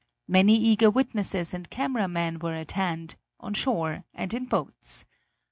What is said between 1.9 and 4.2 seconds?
men were at hand, on shore